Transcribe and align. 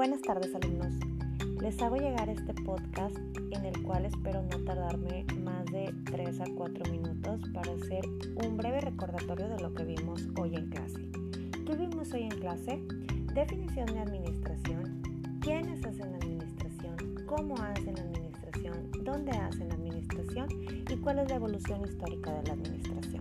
Buenas 0.00 0.22
tardes 0.22 0.54
alumnos. 0.54 0.94
Les 1.60 1.78
hago 1.82 1.96
llegar 1.96 2.30
este 2.30 2.54
podcast 2.54 3.18
en 3.50 3.66
el 3.66 3.82
cual 3.82 4.06
espero 4.06 4.42
no 4.44 4.64
tardarme 4.64 5.26
más 5.44 5.66
de 5.66 5.94
3 6.06 6.40
a 6.40 6.44
4 6.56 6.90
minutos 6.90 7.42
para 7.52 7.70
hacer 7.72 8.06
un 8.42 8.56
breve 8.56 8.80
recordatorio 8.80 9.46
de 9.50 9.60
lo 9.60 9.74
que 9.74 9.84
vimos 9.84 10.26
hoy 10.40 10.56
en 10.56 10.70
clase. 10.70 11.06
¿Qué 11.66 11.76
vimos 11.76 12.10
hoy 12.14 12.22
en 12.22 12.40
clase? 12.40 12.82
Definición 13.34 13.84
de 13.88 13.98
administración, 13.98 15.02
quiénes 15.42 15.84
hacen 15.84 16.14
administración, 16.14 16.96
cómo 17.26 17.56
hacen 17.56 17.98
administración, 17.98 18.90
dónde 19.04 19.32
hacen 19.32 19.70
administración 19.70 20.48
y 20.90 20.96
cuál 20.96 21.18
es 21.18 21.28
la 21.28 21.36
evolución 21.36 21.84
histórica 21.84 22.32
de 22.32 22.46
la 22.46 22.54
administración. 22.54 23.20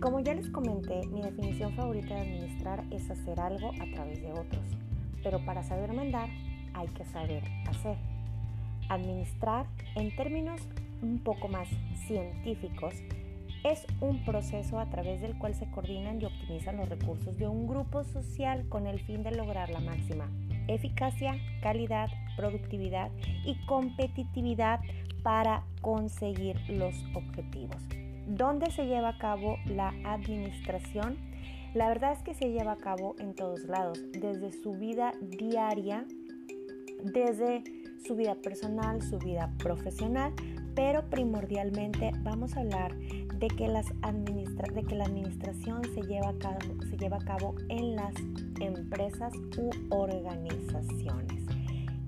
Como 0.00 0.18
ya 0.18 0.34
les 0.34 0.50
comenté, 0.50 1.06
mi 1.12 1.22
definición 1.22 1.72
favorita 1.74 2.12
de 2.12 2.22
administrar 2.22 2.84
es 2.90 3.08
hacer 3.08 3.38
algo 3.38 3.70
a 3.80 3.94
través 3.94 4.20
de 4.20 4.32
otros, 4.32 4.75
pero 5.26 5.44
para 5.44 5.64
saber 5.64 5.92
mandar 5.92 6.28
hay 6.72 6.86
que 6.86 7.04
saber 7.04 7.42
hacer. 7.68 7.96
Administrar, 8.88 9.66
en 9.96 10.14
términos 10.14 10.60
un 11.02 11.18
poco 11.18 11.48
más 11.48 11.68
científicos, 12.06 12.94
es 13.64 13.84
un 14.00 14.24
proceso 14.24 14.78
a 14.78 14.88
través 14.88 15.20
del 15.20 15.36
cual 15.36 15.56
se 15.56 15.68
coordinan 15.72 16.22
y 16.22 16.26
optimizan 16.26 16.76
los 16.76 16.88
recursos 16.88 17.36
de 17.36 17.48
un 17.48 17.66
grupo 17.66 18.04
social 18.04 18.68
con 18.68 18.86
el 18.86 19.00
fin 19.00 19.24
de 19.24 19.32
lograr 19.32 19.68
la 19.70 19.80
máxima 19.80 20.30
eficacia, 20.68 21.34
calidad, 21.60 22.08
productividad 22.36 23.10
y 23.44 23.56
competitividad 23.66 24.78
para 25.24 25.64
conseguir 25.80 26.56
los 26.70 26.94
objetivos. 27.14 27.82
¿Dónde 28.28 28.70
se 28.70 28.86
lleva 28.86 29.08
a 29.08 29.18
cabo 29.18 29.56
la 29.66 29.92
administración? 30.04 31.16
La 31.76 31.88
verdad 31.88 32.12
es 32.12 32.22
que 32.22 32.32
se 32.32 32.50
lleva 32.52 32.72
a 32.72 32.76
cabo 32.78 33.16
en 33.18 33.34
todos 33.34 33.64
lados, 33.64 34.00
desde 34.10 34.50
su 34.50 34.72
vida 34.72 35.12
diaria, 35.20 36.06
desde 37.04 37.64
su 38.02 38.16
vida 38.16 38.34
personal, 38.36 39.02
su 39.02 39.18
vida 39.18 39.52
profesional, 39.58 40.32
pero 40.74 41.04
primordialmente 41.10 42.12
vamos 42.22 42.56
a 42.56 42.60
hablar 42.60 42.96
de 42.96 43.48
que, 43.48 43.68
las 43.68 43.88
de 43.88 44.84
que 44.88 44.94
la 44.94 45.04
administración 45.04 45.82
se 45.94 46.00
lleva, 46.00 46.32
se 46.88 46.96
lleva 46.96 47.18
a 47.18 47.24
cabo 47.26 47.54
en 47.68 47.94
las 47.94 48.14
empresas 48.58 49.34
u 49.58 49.68
organizaciones. 49.90 51.45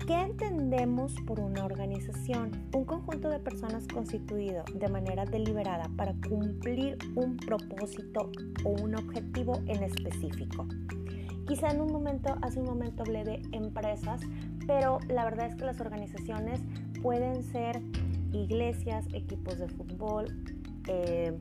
¿Qué 0.09 0.19
entendemos 0.19 1.13
por 1.27 1.39
una 1.39 1.65
organización? 1.65 2.49
Un 2.73 2.83
conjunto 2.83 3.29
de 3.29 3.37
personas 3.37 3.85
constituido 3.93 4.63
de 4.73 4.87
manera 4.87 5.23
deliberada 5.23 5.87
para 5.95 6.15
cumplir 6.27 6.97
un 7.13 7.37
propósito 7.37 8.31
o 8.65 8.69
un 8.69 8.95
objetivo 8.95 9.61
en 9.67 9.83
específico. 9.83 10.65
Quizá 11.47 11.69
en 11.69 11.81
un 11.81 11.91
momento, 11.91 12.35
hace 12.41 12.59
un 12.59 12.65
momento 12.65 13.03
hablé 13.03 13.23
de 13.23 13.39
empresas, 13.51 14.21
pero 14.65 14.97
la 15.09 15.25
verdad 15.25 15.45
es 15.45 15.55
que 15.57 15.65
las 15.65 15.79
organizaciones 15.79 16.59
pueden 17.03 17.43
ser 17.43 17.79
iglesias, 18.31 19.05
equipos 19.13 19.59
de 19.59 19.67
fútbol, 19.67 20.25
eh, 20.87 21.37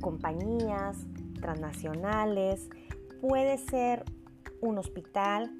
compañías 0.00 0.96
transnacionales, 1.40 2.70
puede 3.20 3.58
ser 3.58 4.04
un 4.60 4.78
hospital, 4.78 5.50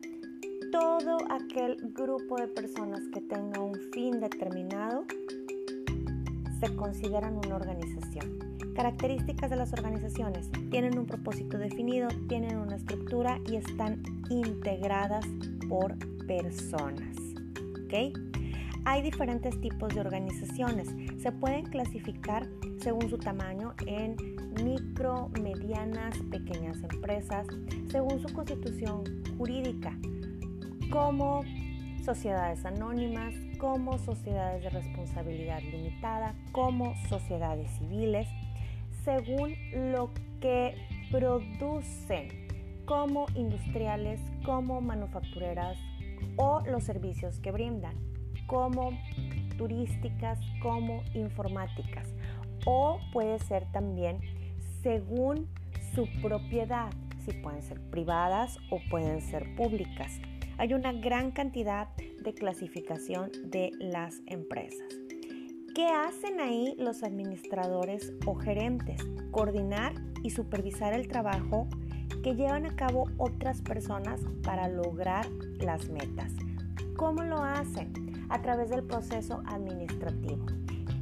todo 0.70 1.18
aquel 1.30 1.76
grupo 1.94 2.36
de 2.36 2.48
personas 2.48 3.00
que 3.12 3.20
tenga 3.20 3.60
un 3.60 3.74
fin 3.92 4.20
determinado 4.20 5.04
se 6.60 6.74
consideran 6.74 7.36
una 7.36 7.56
organización. 7.56 8.38
Características 8.74 9.50
de 9.50 9.56
las 9.56 9.72
organizaciones. 9.72 10.50
Tienen 10.70 10.98
un 10.98 11.06
propósito 11.06 11.58
definido, 11.58 12.08
tienen 12.28 12.58
una 12.58 12.76
estructura 12.76 13.38
y 13.46 13.56
están 13.56 14.02
integradas 14.30 15.24
por 15.68 15.96
personas. 16.26 17.16
Hay 18.84 19.00
diferentes 19.02 19.58
tipos 19.60 19.94
de 19.94 20.00
organizaciones. 20.00 20.88
Se 21.22 21.32
pueden 21.32 21.64
clasificar 21.64 22.46
según 22.78 23.08
su 23.08 23.16
tamaño 23.16 23.74
en 23.86 24.16
micro, 24.62 25.30
medianas, 25.40 26.18
pequeñas 26.30 26.76
empresas, 26.82 27.46
según 27.88 28.20
su 28.20 28.32
constitución 28.34 29.02
jurídica 29.38 29.96
como 30.90 31.42
sociedades 32.04 32.64
anónimas, 32.64 33.34
como 33.58 33.98
sociedades 33.98 34.62
de 34.62 34.70
responsabilidad 34.70 35.60
limitada, 35.60 36.34
como 36.52 36.94
sociedades 37.08 37.70
civiles, 37.78 38.28
según 39.04 39.54
lo 39.92 40.10
que 40.40 40.76
producen, 41.10 42.28
como 42.84 43.26
industriales, 43.34 44.20
como 44.44 44.80
manufactureras 44.80 45.76
o 46.36 46.60
los 46.66 46.84
servicios 46.84 47.40
que 47.40 47.50
brindan, 47.50 47.96
como 48.46 48.92
turísticas, 49.58 50.38
como 50.62 51.02
informáticas, 51.14 52.14
o 52.64 53.00
puede 53.12 53.38
ser 53.40 53.64
también 53.72 54.20
según 54.82 55.48
su 55.94 56.06
propiedad, 56.22 56.90
si 57.24 57.32
pueden 57.32 57.62
ser 57.62 57.80
privadas 57.90 58.58
o 58.70 58.78
pueden 58.88 59.20
ser 59.20 59.56
públicas 59.56 60.20
hay 60.58 60.74
una 60.74 60.92
gran 60.92 61.30
cantidad 61.30 61.88
de 61.96 62.34
clasificación 62.34 63.30
de 63.44 63.72
las 63.78 64.20
empresas. 64.26 64.86
¿Qué 65.74 65.86
hacen 65.86 66.40
ahí 66.40 66.74
los 66.78 67.02
administradores 67.02 68.14
o 68.24 68.34
gerentes? 68.34 69.02
Coordinar 69.30 69.92
y 70.22 70.30
supervisar 70.30 70.94
el 70.94 71.08
trabajo 71.08 71.68
que 72.22 72.34
llevan 72.34 72.64
a 72.64 72.74
cabo 72.74 73.04
otras 73.18 73.60
personas 73.60 74.22
para 74.42 74.68
lograr 74.68 75.26
las 75.60 75.90
metas. 75.90 76.32
¿Cómo 76.96 77.22
lo 77.22 77.42
hacen? 77.42 77.92
A 78.30 78.40
través 78.40 78.70
del 78.70 78.82
proceso 78.82 79.42
administrativo. 79.46 80.46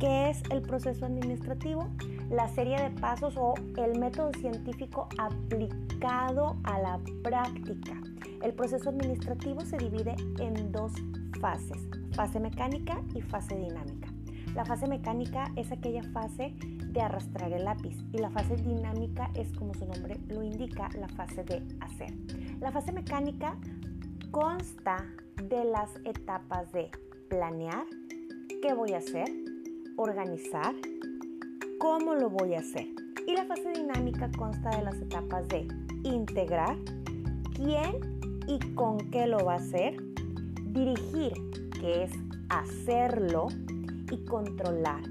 ¿Qué 0.00 0.30
es 0.30 0.42
el 0.50 0.60
proceso 0.62 1.06
administrativo? 1.06 1.88
La 2.28 2.48
serie 2.48 2.76
de 2.82 2.90
pasos 2.90 3.36
o 3.36 3.54
el 3.76 3.98
método 3.98 4.32
científico 4.32 5.08
aplicado 5.18 6.56
a 6.64 6.80
la 6.80 7.00
práctica 7.22 8.00
el 8.42 8.52
proceso 8.54 8.90
administrativo 8.90 9.60
se 9.62 9.76
divide 9.76 10.14
en 10.38 10.72
dos 10.72 10.92
fases, 11.40 11.78
fase 12.14 12.40
mecánica 12.40 13.00
y 13.14 13.22
fase 13.22 13.56
dinámica. 13.56 14.08
La 14.54 14.64
fase 14.64 14.86
mecánica 14.86 15.50
es 15.56 15.72
aquella 15.72 16.02
fase 16.12 16.54
de 16.94 17.00
arrastrar 17.00 17.52
el 17.52 17.64
lápiz 17.64 17.96
y 18.12 18.18
la 18.18 18.30
fase 18.30 18.56
dinámica 18.56 19.30
es 19.34 19.52
como 19.52 19.74
su 19.74 19.84
nombre 19.84 20.16
lo 20.28 20.42
indica, 20.44 20.88
la 20.98 21.08
fase 21.08 21.42
de 21.42 21.60
hacer. 21.80 22.14
La 22.60 22.70
fase 22.70 22.92
mecánica 22.92 23.56
consta 24.30 25.04
de 25.42 25.64
las 25.64 25.90
etapas 26.04 26.70
de 26.72 26.90
planear, 27.28 27.84
qué 28.62 28.74
voy 28.74 28.92
a 28.92 28.98
hacer, 28.98 29.28
organizar, 29.96 30.74
cómo 31.80 32.14
lo 32.14 32.30
voy 32.30 32.54
a 32.54 32.60
hacer. 32.60 32.86
Y 33.26 33.34
la 33.34 33.44
fase 33.46 33.72
dinámica 33.72 34.30
consta 34.38 34.70
de 34.76 34.82
las 34.82 34.94
etapas 34.96 35.48
de 35.48 35.66
integrar, 36.04 36.76
quién 37.54 38.13
y 38.46 38.58
con 38.74 38.98
qué 39.10 39.26
lo 39.26 39.44
va 39.44 39.54
a 39.54 39.56
hacer, 39.56 39.96
dirigir, 40.72 41.32
que 41.80 42.04
es 42.04 42.12
hacerlo, 42.48 43.48
y 44.10 44.24
controlar, 44.24 45.02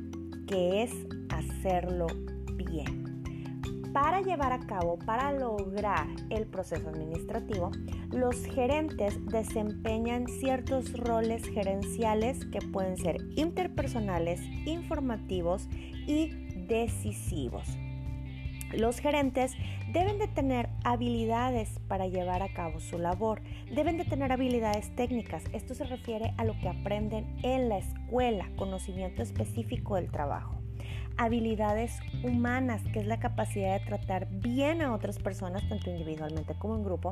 que 0.47 0.83
es 0.83 0.91
hacerlo 1.29 2.07
bien. 2.55 3.03
Para 3.93 4.21
llevar 4.21 4.51
a 4.51 4.59
cabo, 4.59 4.97
para 5.05 5.31
lograr 5.31 6.07
el 6.29 6.47
proceso 6.47 6.89
administrativo, 6.89 7.69
los 8.11 8.43
gerentes 8.45 9.23
desempeñan 9.27 10.27
ciertos 10.27 10.93
roles 10.93 11.43
gerenciales 11.45 12.43
que 12.45 12.59
pueden 12.59 12.97
ser 12.97 13.17
interpersonales, 13.35 14.41
informativos 14.65 15.67
y 16.07 16.29
decisivos. 16.67 17.67
Los 18.73 18.99
gerentes 18.99 19.53
deben 19.91 20.17
de 20.17 20.27
tener 20.27 20.67
habilidades 20.83 21.79
para 21.87 22.07
llevar 22.07 22.41
a 22.41 22.51
cabo 22.53 22.79
su 22.79 22.97
labor, 22.97 23.41
deben 23.71 23.97
de 23.97 24.05
tener 24.05 24.31
habilidades 24.31 24.95
técnicas. 24.95 25.43
Esto 25.53 25.75
se 25.75 25.83
refiere 25.85 26.33
a 26.37 26.43
lo 26.43 26.59
que 26.59 26.69
aprenden 26.69 27.37
en 27.43 27.69
la 27.69 27.77
escuela, 27.77 28.49
conocimiento 28.55 29.21
específico 29.21 29.95
del 29.95 30.09
trabajo. 30.09 30.59
Habilidades 31.17 31.99
humanas, 32.23 32.81
que 32.91 32.99
es 32.99 33.05
la 33.05 33.19
capacidad 33.19 33.79
de 33.79 33.85
tratar 33.85 34.27
bien 34.31 34.81
a 34.81 34.95
otras 34.95 35.19
personas, 35.19 35.67
tanto 35.69 35.91
individualmente 35.91 36.55
como 36.55 36.75
en 36.75 36.83
grupo. 36.83 37.11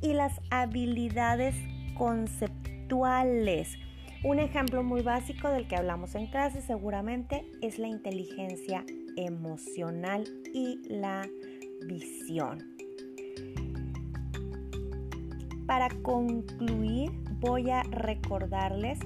Y 0.00 0.14
las 0.14 0.40
habilidades 0.50 1.54
conceptuales. 1.94 3.76
Un 4.24 4.38
ejemplo 4.38 4.82
muy 4.82 5.02
básico 5.02 5.48
del 5.50 5.68
que 5.68 5.76
hablamos 5.76 6.14
en 6.14 6.28
clase 6.28 6.62
seguramente 6.62 7.44
es 7.60 7.78
la 7.78 7.88
inteligencia 7.88 8.86
emocional 9.16 10.24
y 10.52 10.80
la 10.88 11.28
visión. 11.86 12.58
Para 15.66 15.88
concluir, 16.02 17.10
voy 17.40 17.70
a 17.70 17.82
recordarles 17.84 18.98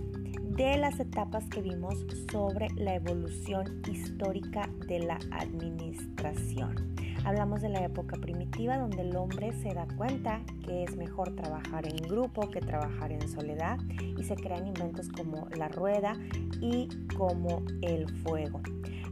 de 0.56 0.78
las 0.78 0.98
etapas 1.00 1.46
que 1.48 1.60
vimos 1.60 1.94
sobre 2.32 2.68
la 2.76 2.94
evolución 2.94 3.82
histórica 3.90 4.68
de 4.88 5.00
la 5.00 5.18
administración. 5.30 6.96
Hablamos 7.24 7.60
de 7.60 7.68
la 7.68 7.84
época 7.84 8.16
primitiva 8.16 8.78
donde 8.78 9.02
el 9.02 9.16
hombre 9.16 9.52
se 9.60 9.74
da 9.74 9.86
cuenta 9.96 10.40
que 10.64 10.84
es 10.84 10.96
mejor 10.96 11.34
trabajar 11.34 11.86
en 11.86 11.96
grupo 12.08 12.48
que 12.50 12.60
trabajar 12.60 13.12
en 13.12 13.28
soledad 13.28 13.78
y 14.16 14.22
se 14.22 14.36
crean 14.36 14.66
inventos 14.66 15.08
como 15.08 15.48
la 15.56 15.68
rueda 15.68 16.14
y 16.60 16.88
como 17.16 17.62
el 17.82 18.08
fuego. 18.22 18.60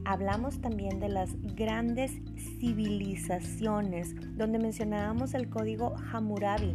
Hablamos 0.05 0.61
también 0.61 1.01
de 1.01 1.09
las 1.09 1.31
grandes 1.55 2.13
civilizaciones 2.61 4.15
donde 4.37 4.59
mencionábamos 4.59 5.35
el 5.35 5.49
código 5.49 5.95
Hammurabi 6.13 6.75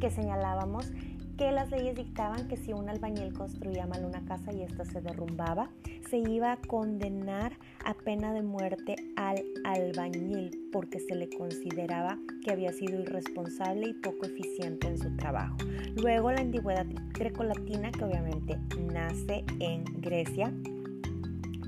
que 0.00 0.10
señalábamos 0.10 0.90
que 1.36 1.52
las 1.52 1.70
leyes 1.70 1.96
dictaban 1.96 2.48
que 2.48 2.56
si 2.56 2.72
un 2.72 2.88
albañil 2.88 3.32
construía 3.32 3.86
mal 3.86 4.04
una 4.04 4.24
casa 4.24 4.52
y 4.52 4.62
ésta 4.62 4.84
se 4.84 5.00
derrumbaba, 5.00 5.70
se 6.10 6.18
iba 6.18 6.52
a 6.52 6.56
condenar 6.56 7.56
a 7.84 7.94
pena 7.94 8.32
de 8.32 8.42
muerte 8.42 8.96
al 9.16 9.42
albañil 9.64 10.68
porque 10.72 11.00
se 11.00 11.14
le 11.14 11.28
consideraba 11.30 12.18
que 12.44 12.52
había 12.52 12.72
sido 12.72 13.00
irresponsable 13.00 13.90
y 13.90 13.94
poco 13.94 14.26
eficiente 14.26 14.88
en 14.88 14.98
su 14.98 15.16
trabajo. 15.16 15.56
Luego 15.96 16.32
la 16.32 16.40
antigüedad 16.40 16.86
grecolatina, 17.12 17.92
que 17.92 18.04
obviamente 18.04 18.58
nace 18.92 19.44
en 19.60 19.84
Grecia, 20.00 20.52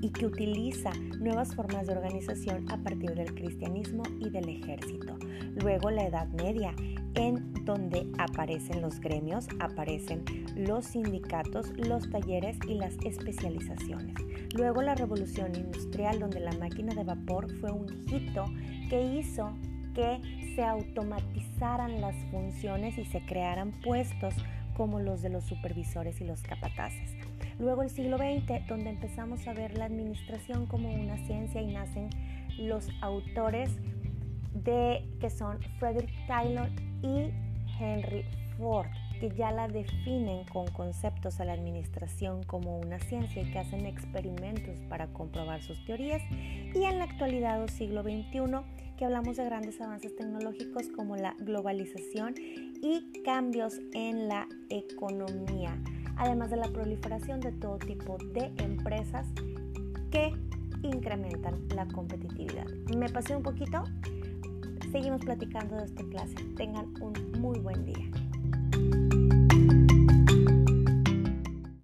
y 0.04 0.10
que 0.10 0.26
utiliza 0.26 0.92
nuevas 1.18 1.54
formas 1.54 1.86
de 1.86 1.94
organización 1.94 2.70
a 2.70 2.76
partir 2.76 3.14
del 3.14 3.34
cristianismo 3.34 4.02
y 4.20 4.28
del 4.28 4.50
ejército. 4.50 5.16
Luego 5.62 5.90
la 5.90 6.04
Edad 6.04 6.28
Media, 6.28 6.74
en 7.14 7.64
donde 7.64 8.06
aparecen 8.18 8.82
los 8.82 9.00
gremios, 9.00 9.48
aparecen 9.60 10.22
los 10.56 10.84
sindicatos, 10.84 11.72
los 11.78 12.10
talleres 12.10 12.58
y 12.68 12.74
las 12.74 12.98
especializaciones. 13.02 14.14
Luego 14.54 14.82
la 14.82 14.94
Revolución 14.94 15.54
Industrial, 15.54 16.20
donde 16.20 16.40
la 16.40 16.52
máquina 16.52 16.94
de 16.94 17.04
vapor 17.04 17.50
fue 17.58 17.72
un 17.72 17.86
hito 18.06 18.44
que 18.90 19.02
hizo 19.16 19.54
que 19.94 20.20
se 20.54 20.62
automatizaran 20.62 22.02
las 22.02 22.16
funciones 22.30 22.98
y 22.98 23.06
se 23.06 23.24
crearan 23.24 23.72
puestos 23.80 24.34
como 24.76 25.00
los 25.00 25.22
de 25.22 25.30
los 25.30 25.44
supervisores 25.44 26.20
y 26.20 26.24
los 26.24 26.42
capataces. 26.42 27.10
Luego 27.58 27.82
el 27.82 27.90
siglo 27.90 28.18
XX, 28.18 28.66
donde 28.66 28.90
empezamos 28.90 29.46
a 29.46 29.52
ver 29.52 29.78
la 29.78 29.84
administración 29.84 30.66
como 30.66 30.92
una 30.92 31.16
ciencia 31.18 31.62
y 31.62 31.72
nacen 31.72 32.10
los 32.58 32.88
autores 33.00 33.70
de 34.52 35.04
que 35.20 35.30
son 35.30 35.58
Frederick 35.78 36.12
Taylor 36.26 36.68
y 37.02 37.30
Henry 37.78 38.24
Ford, 38.58 38.86
que 39.20 39.30
ya 39.30 39.50
la 39.50 39.68
definen 39.68 40.44
con 40.46 40.66
conceptos 40.68 41.40
a 41.40 41.44
la 41.44 41.52
administración 41.52 42.42
como 42.44 42.78
una 42.78 42.98
ciencia 42.98 43.42
y 43.42 43.50
que 43.50 43.58
hacen 43.58 43.86
experimentos 43.86 44.80
para 44.88 45.08
comprobar 45.08 45.62
sus 45.62 45.84
teorías. 45.84 46.22
Y 46.32 46.84
en 46.84 46.98
la 46.98 47.04
actualidad 47.04 47.62
o 47.62 47.68
siglo 47.68 48.02
XXI, 48.02 48.40
que 48.96 49.04
hablamos 49.04 49.36
de 49.36 49.44
grandes 49.44 49.80
avances 49.80 50.14
tecnológicos 50.14 50.88
como 50.88 51.16
la 51.16 51.34
globalización 51.38 52.34
y 52.36 53.22
cambios 53.24 53.80
en 53.92 54.28
la 54.28 54.46
economía 54.70 55.76
además 56.16 56.50
de 56.50 56.56
la 56.56 56.68
proliferación 56.68 57.40
de 57.40 57.52
todo 57.52 57.78
tipo 57.78 58.18
de 58.32 58.52
empresas 58.58 59.26
que 60.10 60.32
incrementan 60.82 61.66
la 61.74 61.86
competitividad. 61.88 62.66
Me 62.96 63.08
pasé 63.08 63.34
un 63.36 63.42
poquito, 63.42 63.84
seguimos 64.92 65.24
platicando 65.24 65.76
de 65.76 65.84
esta 65.84 66.04
clase. 66.04 66.34
Tengan 66.56 66.86
un 67.00 67.14
muy 67.40 67.58
buen 67.58 67.84
día. 67.84 69.03